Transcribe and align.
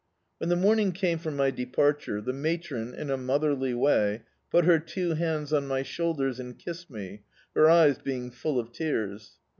When 0.39 0.49
the 0.49 0.55
morning 0.55 0.93
came 0.93 1.19
for 1.19 1.29
my 1.29 1.51
departure, 1.51 2.21
the 2.21 2.31
matr(Ki, 2.31 2.95
in 2.97 3.11
a 3.11 3.17
motherly 3.17 3.75
way, 3.75 4.23
put 4.49 4.65
her 4.65 4.79
two 4.79 5.13
hands 5.13 5.53
on 5.53 5.67
my 5.67 5.83
shoulders 5.83 6.39
and 6.39 6.57
kissed 6.57 6.89
me, 6.89 7.21
her 7.53 7.69
eyes 7.69 7.99
being 7.99 8.31
full 8.31 8.59
of 8.59 8.71
tears. 8.71 9.33